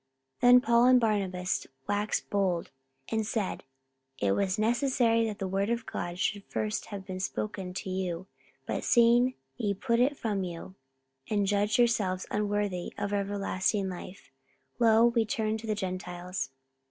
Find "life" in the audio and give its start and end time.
13.89-14.31